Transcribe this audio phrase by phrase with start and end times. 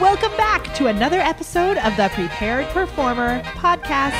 [0.00, 4.16] welcome back to another episode of the Prepared Performer podcast.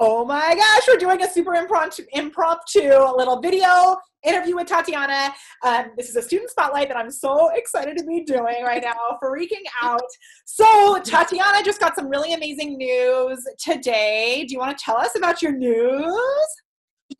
[0.00, 5.32] Oh my gosh, we're doing a super impromptu, impromptu little video interview with Tatiana.
[5.62, 9.18] Um, this is a student spotlight that I'm so excited to be doing right now,
[9.22, 10.00] freaking out.
[10.44, 14.44] So, Tatiana just got some really amazing news today.
[14.48, 16.12] Do you want to tell us about your news?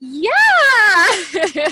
[0.01, 0.31] Yeah.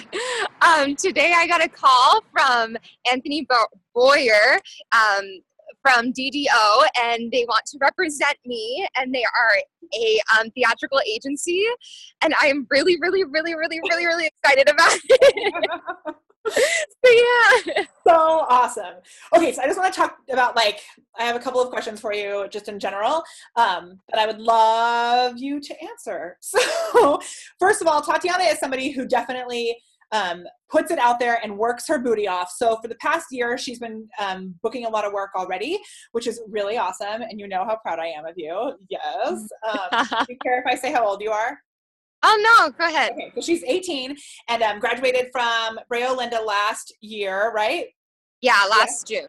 [0.63, 2.77] um, today I got a call from
[3.11, 3.47] Anthony
[3.95, 4.61] Boyer
[4.93, 5.25] um,
[5.83, 9.63] from DDO, and they want to represent me, and they are
[9.95, 11.65] a um, theatrical agency,
[12.23, 16.17] and I am really, really, really, really, really, really excited about it.
[16.49, 17.85] so yeah.
[18.05, 18.95] So awesome.
[19.35, 20.81] Okay, so I just want to talk about like
[21.19, 23.23] I have a couple of questions for you just in general
[23.57, 26.39] um, that I would love you to answer.
[26.93, 27.21] So
[27.59, 29.77] first of all, Tatiana is somebody who definitely
[30.13, 32.53] um, puts it out there and works her booty off.
[32.55, 35.79] So for the past year, she's been um, booking a lot of work already,
[36.13, 37.23] which is really awesome.
[37.23, 38.75] And you know how proud I am of you.
[38.89, 39.49] Yes.
[39.69, 41.59] Um, do you care if I say how old you are?
[42.23, 43.13] Oh no, go ahead.
[43.13, 44.17] Okay, so she's 18
[44.49, 47.87] and um, graduated from Brea Olinda last year, right?
[48.43, 49.27] Yeah, last June.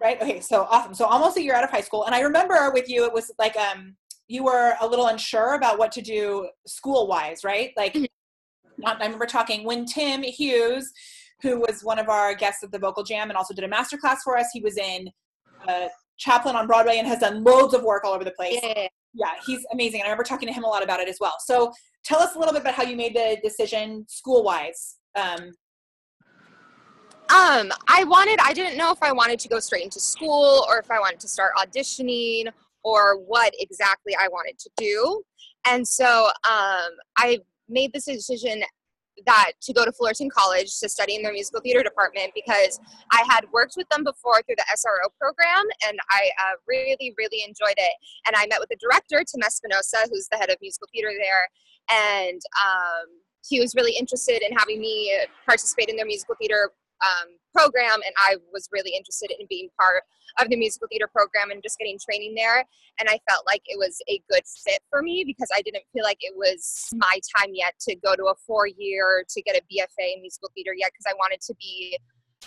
[0.00, 0.20] Right.
[0.22, 0.40] Okay.
[0.40, 0.94] So awesome.
[0.94, 3.30] So almost a year out of high school, and I remember with you, it was
[3.38, 3.96] like um
[4.28, 7.72] you were a little unsure about what to do school wise, right?
[7.76, 7.96] Like,
[8.76, 10.92] not, I remember talking when Tim Hughes,
[11.40, 13.96] who was one of our guests at the Vocal Jam and also did a master
[13.96, 14.48] class for us.
[14.52, 15.08] He was in
[15.66, 15.88] uh,
[16.18, 18.58] Chaplin on Broadway and has done loads of work all over the place.
[18.62, 18.88] Yeah.
[19.14, 20.00] Yeah, he's amazing.
[20.00, 21.34] And I remember talking to him a lot about it as well.
[21.40, 21.72] So
[22.04, 24.96] tell us a little bit about how you made the decision school wise.
[25.18, 25.52] Um,
[27.30, 30.78] Um, I wanted, I didn't know if I wanted to go straight into school or
[30.78, 32.46] if I wanted to start auditioning
[32.84, 35.22] or what exactly I wanted to do.
[35.66, 38.62] And so um, I made this decision
[39.26, 42.80] that to go to Fullerton College to study in their musical theater department because
[43.12, 47.42] I had worked with them before through the SRO program and I uh, really, really
[47.42, 47.94] enjoyed it.
[48.26, 51.48] And I met with the director, Tim Espinosa, who's the head of musical theater there,
[51.90, 53.06] and um,
[53.46, 55.12] he was really interested in having me
[55.44, 56.70] participate in their musical theater
[57.04, 60.02] um, program, and I was really interested in being part
[60.40, 62.64] of the musical theater program and just getting training there.
[63.00, 66.04] And I felt like it was a good fit for me because I didn't feel
[66.04, 69.60] like it was my time yet to go to a four year to get a
[69.60, 71.98] BFA in musical theater yet because I wanted to be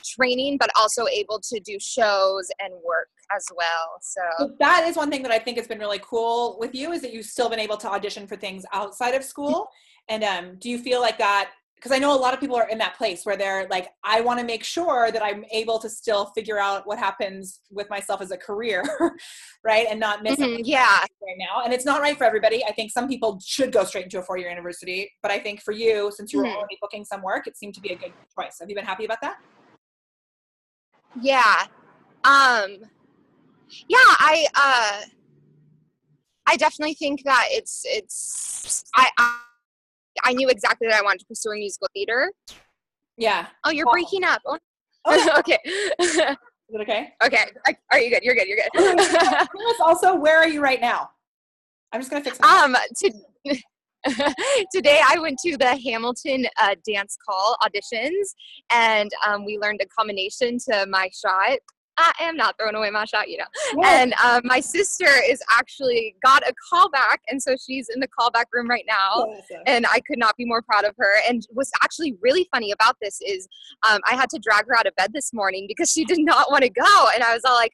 [0.05, 3.97] training but also able to do shows and work as well.
[4.01, 6.91] So So that is one thing that I think has been really cool with you
[6.91, 9.69] is that you've still been able to audition for things outside of school.
[10.09, 11.51] And um, do you feel like that?
[11.81, 14.21] Because I know a lot of people are in that place where they're like, I
[14.21, 18.21] want to make sure that I'm able to still figure out what happens with myself
[18.21, 18.83] as a career,
[19.63, 19.87] right?
[19.89, 20.99] And not miss Mhm, yeah.
[20.99, 21.63] right now.
[21.63, 22.63] And it's not right for everybody.
[22.65, 25.09] I think some people should go straight into a four year university.
[25.23, 26.55] But I think for you, since you were Mhm.
[26.55, 28.57] already booking some work, it seemed to be a good choice.
[28.59, 29.37] Have you been happy about that?
[31.19, 31.65] Yeah.
[32.23, 32.77] Um
[33.87, 35.01] yeah, I uh
[36.45, 39.39] I definitely think that it's it's I I,
[40.23, 42.31] I knew exactly that I wanted to pursue musical theater.
[43.17, 43.47] Yeah.
[43.65, 44.41] Oh, you're breaking up.
[44.45, 44.57] Oh,
[45.05, 45.57] Oh, okay.
[45.65, 46.37] is it
[46.81, 47.09] okay?
[47.23, 47.45] okay.
[47.65, 48.23] I- Are you good?
[48.23, 48.47] You're good.
[48.47, 48.69] You're good.
[48.97, 51.09] Tell us also, where are you right now?
[51.91, 53.11] I'm just gonna fix my um to,
[54.73, 58.33] today I went to the Hamilton uh, dance call auditions
[58.71, 61.57] and um, we learned a combination to my shot.
[62.01, 63.45] I am not throwing away my shot, you know.
[63.77, 64.01] Yes.
[64.01, 68.45] And um, my sister is actually got a callback, and so she's in the callback
[68.51, 69.25] room right now.
[69.67, 71.13] And I could not be more proud of her.
[71.27, 73.47] And what's actually really funny about this is
[73.89, 76.51] um, I had to drag her out of bed this morning because she did not
[76.51, 77.07] want to go.
[77.13, 77.73] And I was all like,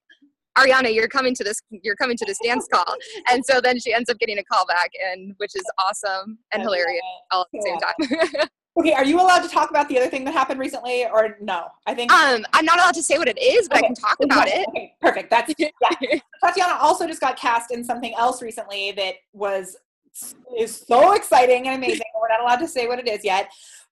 [0.58, 1.62] Ariana, you're coming to this.
[1.70, 2.96] You're coming to this dance call,
[3.32, 6.62] and so then she ends up getting a call back, and which is awesome and
[6.62, 7.02] I hilarious
[7.32, 8.48] all at the same time.
[8.78, 11.68] Okay, are you allowed to talk about the other thing that happened recently, or no?
[11.88, 12.12] I think.
[12.12, 14.68] um, I'm not allowed to say what it is, but I can talk about it.
[14.70, 15.32] Okay, perfect.
[15.32, 15.70] That's yeah.
[16.44, 19.78] Tatiana also just got cast in something else recently that was
[20.58, 22.06] is so exciting and amazing.
[22.20, 23.50] We're not allowed to say what it is yet,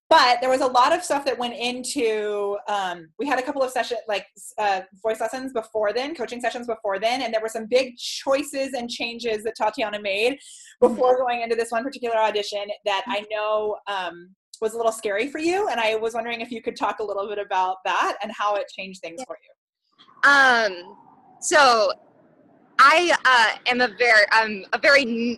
[0.09, 2.57] but there was a lot of stuff that went into.
[2.67, 4.27] Um, we had a couple of session like
[4.59, 8.73] uh, voice lessons before then, coaching sessions before then, and there were some big choices
[8.73, 10.37] and changes that Tatiana made
[10.79, 13.77] before going into this one particular audition that I know.
[13.87, 16.99] Um, was a little scary for you and i was wondering if you could talk
[16.99, 20.97] a little bit about that and how it changed things for you Um,
[21.39, 21.91] so
[22.79, 25.01] I uh, am a very, um, a very.
[25.03, 25.37] n-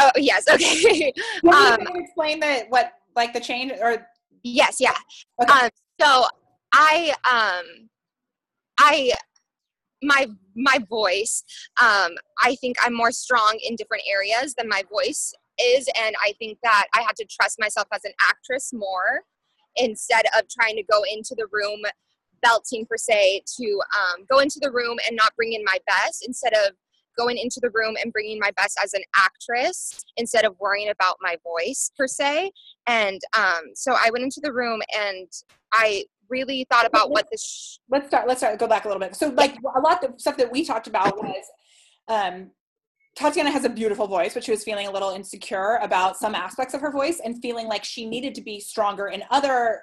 [0.00, 1.12] Oh yes, okay.
[1.44, 4.06] Can Um, you explain the what like the change or
[4.44, 4.94] yes, yeah.
[5.42, 5.52] Okay.
[5.52, 5.70] Um,
[6.00, 6.24] so
[6.72, 7.88] I, um,
[8.78, 9.12] I,
[10.02, 11.42] my my voice.
[11.80, 12.12] Um,
[12.42, 15.88] I think I'm more strong in different areas than my voice is.
[16.00, 19.22] And I think that I had to trust myself as an actress more
[19.76, 21.82] instead of trying to go into the room
[22.42, 26.24] belting per se to um, go into the room and not bring in my best
[26.26, 26.72] instead of
[27.16, 31.16] going into the room and bringing my best as an actress instead of worrying about
[31.20, 32.50] my voice per se
[32.86, 35.26] and um, so i went into the room and
[35.72, 39.00] i really thought about what this sh- let's start let's start go back a little
[39.00, 41.44] bit so like a lot of stuff that we talked about was
[42.06, 42.50] um
[43.18, 46.72] Tatiana has a beautiful voice, but she was feeling a little insecure about some aspects
[46.72, 49.80] of her voice and feeling like she needed to be stronger in other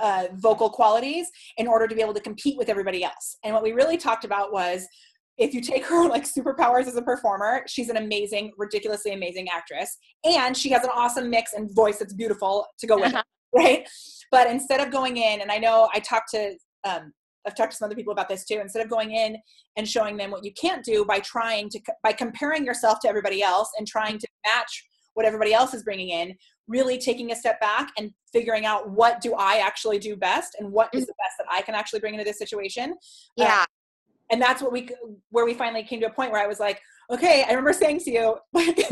[0.00, 1.26] uh, vocal qualities
[1.58, 3.36] in order to be able to compete with everybody else.
[3.44, 4.88] And what we really talked about was
[5.36, 9.98] if you take her like superpowers as a performer, she's an amazing, ridiculously amazing actress.
[10.24, 13.24] And she has an awesome mix and voice that's beautiful to go with it,
[13.54, 13.86] right?
[14.30, 17.12] But instead of going in, and I know I talked to um,
[17.46, 18.58] I've talked to some other people about this too.
[18.60, 19.36] Instead of going in
[19.76, 23.42] and showing them what you can't do by trying to by comparing yourself to everybody
[23.42, 26.34] else and trying to match what everybody else is bringing in,
[26.68, 30.72] really taking a step back and figuring out what do I actually do best and
[30.72, 32.94] what is the best that I can actually bring into this situation.
[33.36, 33.66] yeah Um,
[34.30, 34.88] and that's what we
[35.30, 36.80] where we finally came to a point where I was like,
[37.10, 38.36] okay, I remember saying to you,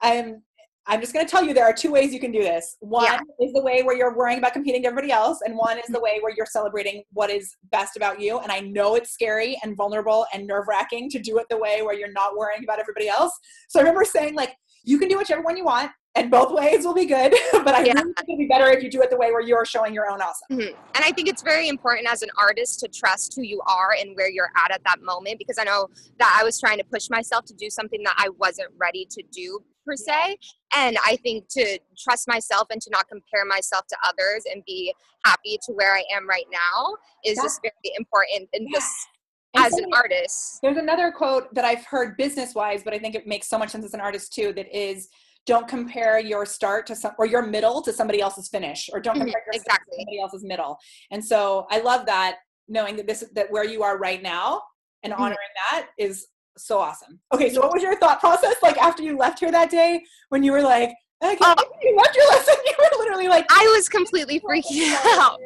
[0.00, 0.42] I'm
[0.86, 2.76] I'm just going to tell you there are two ways you can do this.
[2.80, 3.20] One Yeah.
[3.38, 6.00] is the way where you're worrying about competing to everybody else, and one is the
[6.00, 8.38] way where you're celebrating what is best about you.
[8.38, 11.82] And I know it's scary and vulnerable and nerve wracking to do it the way
[11.82, 13.32] where you're not worrying about everybody else.
[13.68, 16.84] So I remember saying like, you can do whichever one you want, and both ways
[16.84, 17.32] will be good.
[17.52, 17.92] but I Yeah.
[17.92, 20.10] really think it'd be better if you do it the way where you're showing your
[20.10, 20.58] own awesome.
[20.58, 20.74] Mhm.
[20.94, 24.16] And I think it's very important as an artist to trust who you are and
[24.16, 25.88] where you're at at that moment because I know
[26.18, 29.22] that I was trying to push myself to do something that I wasn't ready to
[29.30, 30.36] do per se.
[30.76, 34.94] And I think to trust myself and to not compare myself to others and be
[35.24, 38.78] happy to where I am right now is That- just very important and Yeah.
[38.78, 38.92] just
[39.54, 40.60] And as so an artist.
[40.62, 43.70] There's another quote that I've heard business wise, but I think it makes so much
[43.70, 44.52] sense as an artist too.
[44.52, 45.08] That is,
[45.46, 49.16] don't compare your start to some or your middle to somebody else's finish, or don't
[49.16, 49.96] Mhm, compare your start exactly.
[49.96, 50.78] to somebody else's middle.
[51.10, 52.38] And so I love that
[52.68, 54.62] knowing that this that where you are right now
[55.02, 55.18] and Mhm.
[55.18, 56.28] honoring that is
[56.64, 57.20] so awesome.
[57.32, 60.42] Okay, so what was your thought process like after you left here that day when
[60.42, 60.90] you were like,
[61.22, 61.50] okay, Oh.
[61.50, 65.38] Um, you left your lesson, you were literally like, I was completely oh freaking out.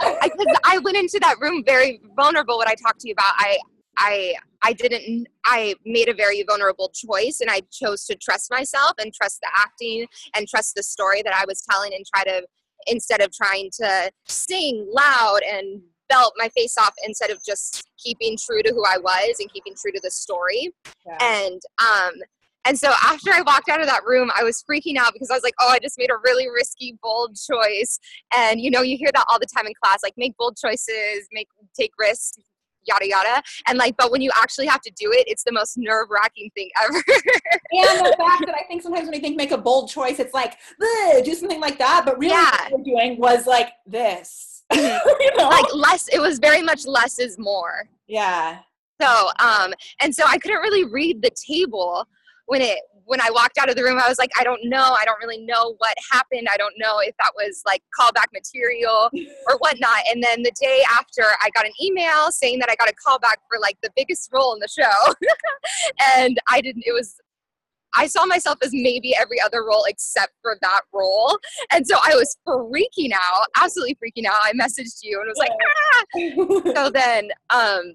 [0.00, 0.30] I,
[0.64, 2.56] I went into that room very vulnerable.
[2.56, 3.58] What I talked to you about, I,
[3.98, 5.28] I, I didn't.
[5.44, 9.48] I made a very vulnerable choice, and I chose to trust myself and trust the
[9.56, 12.46] acting and trust the story that I was telling, and try to
[12.86, 18.36] instead of trying to sing loud and belt my face off, instead of just keeping
[18.36, 20.70] true to who I was and keeping true to the story
[21.06, 21.18] Yeah.
[21.20, 22.12] and um
[22.68, 25.34] and so after I walked out of that room, I was freaking out because I
[25.34, 28.00] was like, oh, I just made a really risky, bold choice.
[28.36, 31.28] And you know, you hear that all the time in class, like make bold choices,
[31.32, 31.46] make
[31.78, 32.32] take risks,
[32.86, 33.42] yada yada.
[33.66, 36.50] And like, but when you actually have to do it, it's the most nerve wracking
[36.54, 36.94] thing ever.
[37.72, 40.34] and the fact that I think sometimes when you think make a bold choice, it's
[40.34, 40.58] like
[41.24, 42.02] do something like that.
[42.04, 42.50] But really, Yeah.
[42.70, 44.64] what we're doing was like this.
[44.74, 45.48] you know?
[45.48, 47.88] like less, it was very much less is more.
[48.08, 48.58] yeah,
[49.00, 52.04] So, um, and so I couldn't really read the table
[52.46, 53.98] when it when I walked out of the room.
[53.98, 54.96] I was like, I don't know.
[55.00, 56.48] I don't really know what happened.
[56.52, 59.10] I don't know if that was like callback material
[59.48, 60.00] or whatnot.
[60.10, 63.36] And then the day after, I got an email saying that I got a callback
[63.48, 65.14] for like the biggest role in the show,
[66.18, 66.84] and I didn't.
[66.86, 67.16] It was.
[67.98, 71.38] I saw myself as maybe every other role except for that role.
[71.72, 74.38] And so I was freaking out, absolutely freaking out.
[74.42, 76.74] I messaged you and was like, ah!
[76.74, 77.94] so then um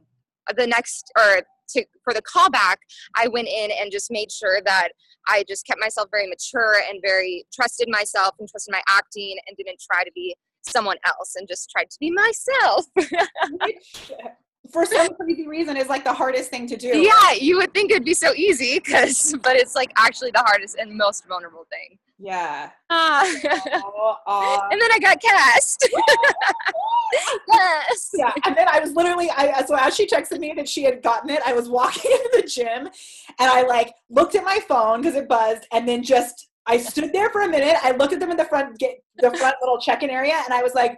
[0.58, 2.78] the next or to for the callback
[3.16, 4.90] i went in and just made sure that
[5.28, 9.58] i just kept myself very mature and very trusted myself and trusted my acting and
[9.58, 10.36] didn't try to be
[10.68, 12.86] someone else and just tried to be myself
[14.72, 16.90] for some crazy reason is like the hardest thing to do.
[17.00, 20.78] yeah you would think it'd be so easy because but it's like actually the hardest
[20.78, 22.70] and most vulnerable thing Yeah.
[22.92, 23.26] Ah.
[23.74, 24.68] Oh, aw.
[24.72, 25.90] and then i got cast
[27.52, 28.32] yes yeah.
[28.46, 31.30] And then I was literally, I so as she texted me that she had gotten
[31.30, 32.92] it, I was walking into the gym and
[33.40, 37.30] I like looked at my phone because it buzzed, and then just I stood there
[37.32, 37.76] for a minute.
[37.84, 40.64] I looked at them in the front get the front little check-in area, and I
[40.64, 40.98] was like,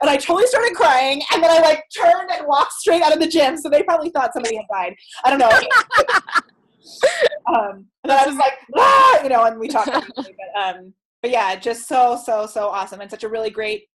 [0.00, 3.20] and I totally started crying, and then I like turned and walked straight out of
[3.20, 3.58] the gym.
[3.58, 4.94] So they probably thought somebody had died.
[5.22, 5.50] I don't know.
[7.54, 9.90] um, and then I was like, ah, you know, and we talked.
[10.16, 10.26] But,
[10.58, 13.88] um, but yeah, just so so so awesome, and such a really great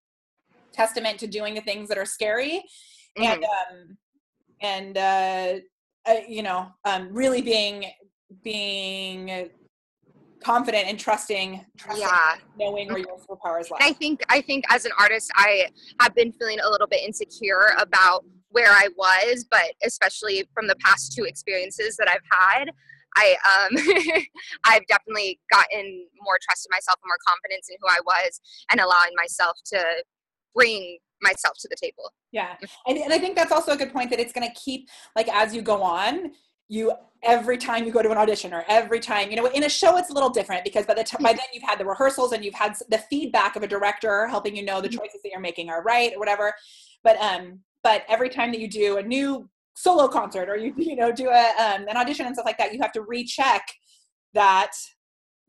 [0.71, 2.61] testament to doing the things that are scary
[3.17, 3.97] and um
[4.61, 5.53] and uh,
[6.05, 7.85] uh you know um really being
[8.43, 9.49] being
[10.43, 14.85] confident and trusting, trusting yeah knowing where your superpowers lie I think I think as
[14.85, 15.67] an artist, I
[16.01, 20.75] have been feeling a little bit insecure about where I was, but especially from the
[20.77, 22.71] past two experiences that I've had,
[23.15, 24.23] I um
[24.63, 28.39] I've definitely gotten more trust in myself and more confidence in who I was
[28.71, 29.83] and allowing myself to
[30.55, 32.11] bring myself to the table.
[32.31, 32.55] Yeah.
[32.87, 35.27] And, and I think that's also a good point that it's going to keep, like,
[35.29, 36.31] as you go on,
[36.69, 36.91] you
[37.23, 39.97] every time you go to an audition or every time you know in a show
[39.97, 42.45] it's a little different because by the time by then you've had the rehearsals and
[42.45, 44.97] you've had the feedback of a director helping you know the Mm-hmm.
[44.97, 46.53] choices that you're making are right or whatever
[47.03, 50.95] but um but every time that you do a new solo concert or you you
[50.95, 53.65] know do a um, an audition and stuff like that you have to recheck
[54.33, 54.71] that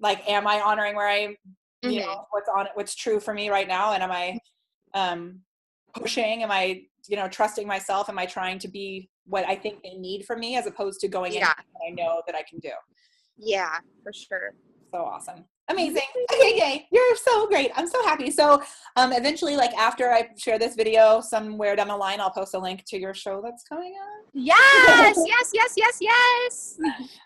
[0.01, 1.35] like am i honoring where i
[1.83, 2.01] you Mhm.
[2.01, 4.39] know what's on what's true for me right now and am i
[4.95, 5.41] um
[5.95, 9.83] pushing am i you know trusting myself am i trying to be what i think
[9.83, 11.53] they need from me as opposed to going in Yeah.
[11.73, 12.71] what i know that i can do
[13.37, 14.55] Yeah, for sure.
[14.93, 16.01] so awesome amazing
[16.33, 18.63] okay yay you're so great i'm so happy so
[18.97, 22.59] um eventually like after i share this video somewhere down the line i'll post a
[22.59, 24.57] link to your show that's coming up Yes,
[25.27, 26.79] yes, yes, yes, yes.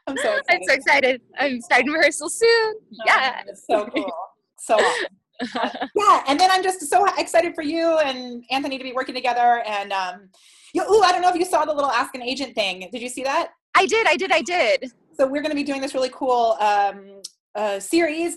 [0.07, 1.23] i'm so excited I'm so excited.
[1.39, 2.75] I'm starting rehearsal soon.
[2.77, 3.43] Oh, Yeah.
[3.69, 4.13] so cool
[4.59, 5.07] so awesome.
[5.95, 9.63] yeah and then i'm just so excited for you and anthony to be working together
[9.67, 10.29] and um
[10.75, 12.89] you, ooh, i don't know if you saw the little ask an agent thing.
[12.93, 13.51] Did you see that?
[13.75, 14.93] I did, I did, I did.
[15.15, 17.23] so we're going to be doing this really cool um,
[17.55, 18.37] uh, series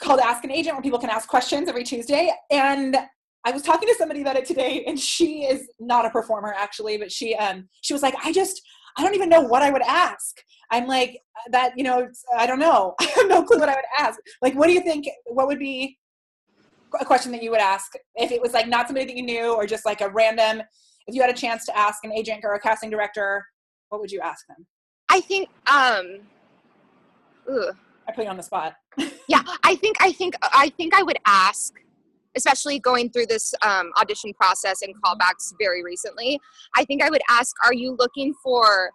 [0.00, 2.32] called ask an agent where people can ask questions every tuesday.
[2.50, 2.96] And
[3.44, 6.98] i was talking to somebody about it today and she is not a performer actually
[6.98, 8.60] but she um she was like i just
[8.96, 10.42] i don't even know what i would ask.
[10.72, 12.94] I'm like that you know i don't know.
[13.00, 14.18] I have no clue what i would ask.
[14.42, 15.96] Like what do you think what would be
[17.00, 19.54] a question that you would ask if it was like not somebody that you knew
[19.54, 20.62] or just like a random
[21.06, 23.44] if you had a chance to ask an agent or a casting director
[23.88, 24.66] what would you ask them?
[25.08, 26.20] I think um
[27.50, 27.70] ooh,
[28.06, 28.74] i put you on the spot.
[29.28, 31.74] Yeah, I think I think I think I would ask
[32.36, 36.40] especially going through this um, audition process and callbacks very recently,
[36.76, 38.90] I think I would ask, are you looking for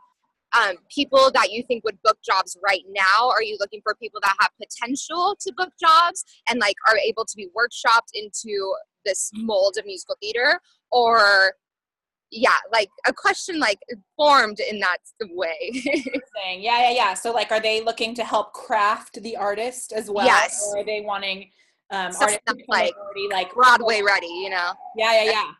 [0.57, 3.29] um, people that you think would book jobs right now?
[3.29, 7.25] Are you looking for people that have potential to book jobs and like are able
[7.25, 8.74] to be workshopped into
[9.05, 10.60] this mold of musical theater?
[10.91, 11.53] Or
[12.29, 13.79] yeah, like a question like
[14.15, 14.98] formed in that
[15.31, 15.83] way.
[16.45, 17.13] Yeah, yeah, yeah.
[17.13, 20.25] So like, are they looking to help craft the artist as well?
[20.25, 20.62] Yes.
[20.67, 21.50] Or are they wanting
[21.89, 24.74] um, artists like already like Broadway ready, you know?
[24.98, 25.51] Yeah, yeah, yeah.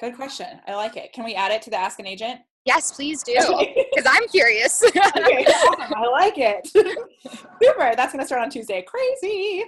[0.00, 0.60] Good question.
[0.66, 1.12] I like it.
[1.12, 2.40] Can we add it to the Ask an Agent?
[2.64, 3.34] Yes, please do.
[3.38, 3.86] Okay.
[3.94, 4.82] Because I'm curious.
[4.86, 5.94] okay, awesome.
[5.96, 6.66] I like it.
[7.62, 7.94] Super.
[7.96, 8.82] That's going to start on Tuesday.
[8.86, 9.64] Crazy.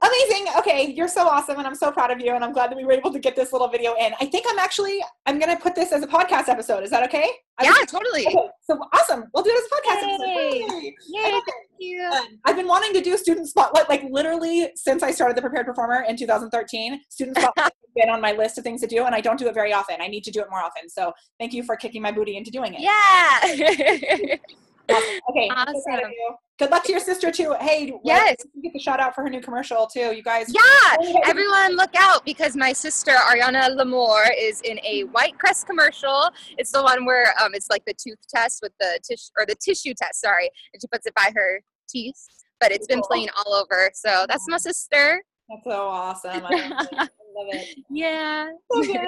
[0.00, 0.46] Amazing.
[0.58, 2.84] Okay, you're so awesome, and I'm so proud of you, and I'm glad that we
[2.84, 4.12] were able to get this little video in.
[4.20, 6.84] I think I'm actually I'm going to put this as a podcast episode.
[6.84, 7.28] Is that okay?
[7.58, 8.26] I yeah, was- totally.
[8.28, 9.24] Okay, so awesome.
[9.34, 10.26] We'll do it as a podcast episode.
[10.26, 10.58] Yay.
[10.60, 10.94] Yay.
[11.08, 12.02] Yay, love thank you.
[12.12, 15.66] Um, I've been wanting to do student spotlight like literally since I started the prepared
[15.66, 17.00] performer in 2013.
[17.08, 19.54] Student spotlight been on my list of things to do, and I don't do it
[19.54, 19.96] very often.
[20.00, 20.88] I need to do it more often.
[20.88, 22.80] So thank you for kicking my booty into doing it.
[22.80, 24.36] Yeah.
[24.90, 25.20] Awesome.
[25.30, 25.50] Okay.
[25.52, 26.12] I'm so proud of Awesome.
[26.58, 27.54] Good luck to your sister too.
[27.60, 28.36] Hey, Yes.
[28.54, 30.12] you get the shout out for her new commercial too.
[30.16, 30.46] You guys.
[30.48, 30.96] yeah.
[31.26, 36.30] Everyone look out because my sister Ariana Lamore is in a White Crest commercial.
[36.56, 39.56] It's the one where um it's like the tooth test with the tissue or the
[39.56, 40.50] tissue test, sorry.
[40.72, 42.16] And she puts it by her teeth.
[42.58, 43.90] But it's been playing all over.
[43.92, 45.22] So that's my sister.
[45.50, 46.44] That's so awesome.
[47.38, 47.54] Love it.
[47.54, 47.78] I love it.
[47.90, 48.48] Yeah.
[48.72, 48.98] So good.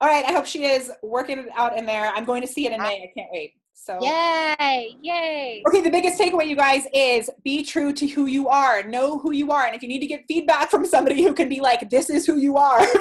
[0.00, 0.24] All right.
[0.24, 2.12] I hope she is working it out in there.
[2.14, 3.02] I'm going to see it in May.
[3.02, 3.52] I can't wait.
[3.74, 3.98] So.
[4.02, 4.96] Yay.
[5.02, 5.62] Yay.
[5.68, 8.82] Okay, the biggest takeaway, you guys, is be true to who you are.
[8.82, 9.64] Know who you are.
[9.66, 12.26] And if you need to get feedback from somebody who can be like, this is
[12.26, 12.78] who you are,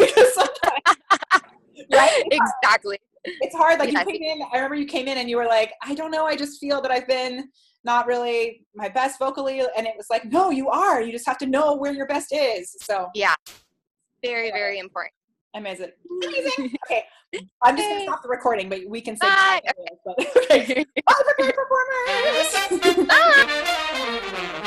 [1.91, 2.23] right?
[2.31, 2.97] Exactly.
[3.25, 3.79] It's hard.
[3.79, 4.05] Like Yes.
[4.07, 6.25] you came in, I remember you came in and you were like, I don't know,
[6.25, 7.49] I just feel that I've been
[7.83, 9.59] not really my best vocally.
[9.59, 11.01] And it was like, no, you are.
[11.01, 12.75] You just have to know where your best is.
[12.83, 13.09] So
[14.23, 15.13] very, very important.
[15.53, 15.91] Amazing.
[16.23, 16.75] Amazing.
[16.85, 17.03] okay.
[17.61, 19.59] I'm just going to stop the recording, but we can say bye.
[20.05, 20.13] Bye,
[21.35, 23.07] prepared performers.
[23.07, 24.63] Bye.